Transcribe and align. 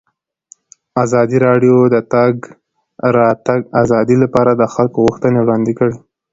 ازادي 1.03 1.37
راډیو 1.47 1.75
د 1.87 1.89
د 1.93 2.05
تګ 2.13 2.35
راتګ 3.17 3.61
ازادي 3.81 4.15
لپاره 4.23 4.51
د 4.55 4.63
خلکو 4.73 4.97
غوښتنې 5.05 5.39
وړاندې 5.41 5.73
کړي. 5.79 5.95